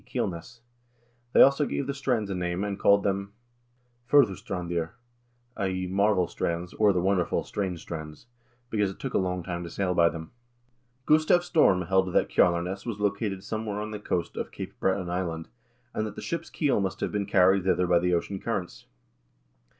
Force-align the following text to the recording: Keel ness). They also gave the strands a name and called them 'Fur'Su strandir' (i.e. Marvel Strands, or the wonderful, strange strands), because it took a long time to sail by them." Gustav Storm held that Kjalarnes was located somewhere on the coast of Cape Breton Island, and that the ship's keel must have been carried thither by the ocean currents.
Keel 0.03 0.25
ness). 0.25 0.61
They 1.31 1.43
also 1.43 1.67
gave 1.67 1.85
the 1.85 1.93
strands 1.93 2.31
a 2.31 2.33
name 2.33 2.63
and 2.63 2.79
called 2.79 3.03
them 3.03 3.33
'Fur'Su 4.09 4.31
strandir' 4.33 4.93
(i.e. 5.57 5.85
Marvel 5.85 6.25
Strands, 6.27 6.73
or 6.73 6.91
the 6.91 6.99
wonderful, 6.99 7.43
strange 7.43 7.83
strands), 7.83 8.25
because 8.71 8.89
it 8.89 8.97
took 8.97 9.13
a 9.13 9.19
long 9.19 9.43
time 9.43 9.63
to 9.63 9.69
sail 9.69 9.93
by 9.93 10.09
them." 10.09 10.31
Gustav 11.05 11.43
Storm 11.45 11.83
held 11.83 12.11
that 12.13 12.29
Kjalarnes 12.29 12.83
was 12.83 12.99
located 12.99 13.43
somewhere 13.43 13.79
on 13.79 13.91
the 13.91 13.99
coast 13.99 14.37
of 14.37 14.51
Cape 14.51 14.73
Breton 14.79 15.07
Island, 15.07 15.49
and 15.93 16.07
that 16.07 16.15
the 16.15 16.21
ship's 16.23 16.49
keel 16.49 16.79
must 16.81 16.99
have 17.01 17.11
been 17.11 17.27
carried 17.27 17.63
thither 17.63 17.85
by 17.85 17.99
the 17.99 18.15
ocean 18.15 18.39
currents. 18.39 18.87